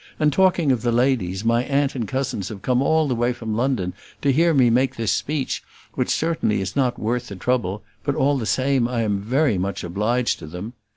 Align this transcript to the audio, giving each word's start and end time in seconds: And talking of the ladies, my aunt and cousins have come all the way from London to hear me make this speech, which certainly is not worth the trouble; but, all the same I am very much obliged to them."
And 0.19 0.33
talking 0.33 0.71
of 0.71 0.81
the 0.81 0.91
ladies, 0.91 1.45
my 1.45 1.63
aunt 1.63 1.93
and 1.93 2.07
cousins 2.07 2.49
have 2.49 2.63
come 2.63 2.81
all 2.81 3.07
the 3.07 3.13
way 3.13 3.33
from 3.33 3.53
London 3.55 3.93
to 4.23 4.31
hear 4.31 4.51
me 4.51 4.71
make 4.71 4.95
this 4.95 5.11
speech, 5.11 5.61
which 5.93 6.09
certainly 6.09 6.59
is 6.59 6.75
not 6.75 6.97
worth 6.97 7.27
the 7.27 7.35
trouble; 7.35 7.83
but, 8.03 8.15
all 8.15 8.39
the 8.39 8.47
same 8.47 8.87
I 8.87 9.03
am 9.03 9.19
very 9.21 9.59
much 9.59 9.83
obliged 9.83 10.39
to 10.39 10.47
them." 10.47 10.73